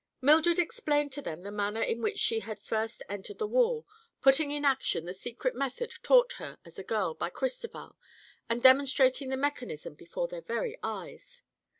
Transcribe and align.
Mildred 0.19 0.57
explained 0.57 1.11
to 1.11 1.21
them 1.21 1.43
the 1.43 1.51
manner 1.51 1.83
in 1.83 2.01
which 2.01 2.17
she 2.17 2.39
had 2.39 2.59
first 2.59 3.03
entered 3.07 3.37
the 3.37 3.45
wall, 3.45 3.85
putting 4.19 4.49
in 4.49 4.65
action 4.65 5.05
the 5.05 5.13
secret 5.13 5.53
method 5.53 5.93
taught 6.01 6.33
her 6.39 6.57
as 6.65 6.79
a 6.79 6.83
girl 6.83 7.13
by 7.13 7.29
Cristoval 7.29 7.95
and 8.49 8.63
demonstrating 8.63 9.29
the 9.29 9.37
mechanism 9.37 9.93
before 9.93 10.27
their 10.27 10.41
very 10.41 10.75
eyes. 10.81 11.43